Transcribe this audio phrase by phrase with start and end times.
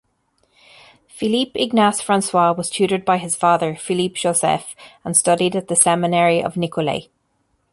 [1.09, 7.03] Philippe-Ignace-Francois was tutored by his father Philippe-Joseph and studied at the seminary of Nicolet.